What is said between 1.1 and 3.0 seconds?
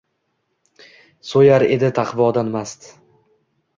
So’yar edi taqvodan mast